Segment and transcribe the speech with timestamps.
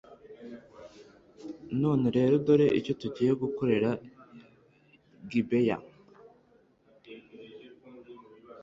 [1.81, 3.89] none rero, dore icyo tugiye gukorera
[5.29, 5.77] gibeya